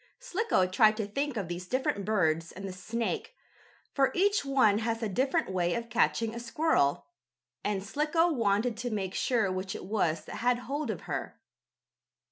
[0.17, 3.35] Slicko tried to think of these different birds and the snake,
[3.93, 7.05] for each one has a different way of catching a squirrel,
[7.63, 11.39] and Slicko wanted to make sure which it was that had hold of her.